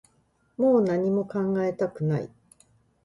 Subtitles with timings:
[0.57, 2.31] もう何も考えたくない